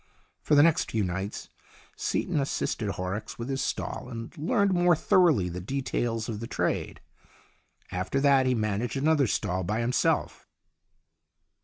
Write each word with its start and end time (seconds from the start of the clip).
For 0.41 0.55
the 0.55 0.63
next 0.63 0.89
few 0.89 1.03
nights 1.03 1.47
Seaton 1.95 2.39
assisted 2.39 2.89
Horrocks 2.89 3.37
with 3.37 3.49
his 3.49 3.61
stall, 3.61 4.09
and 4.09 4.35
learned 4.35 4.73
more 4.73 4.95
thoroughly 4.95 5.47
the 5.47 5.61
details 5.61 6.27
of 6.27 6.39
the 6.39 6.47
trade. 6.47 7.01
After 7.91 8.19
that 8.19 8.47
he 8.47 8.55
managed 8.55 8.97
another 8.97 9.27
stall 9.27 9.63
by 9.63 9.79
himself. 9.79 10.47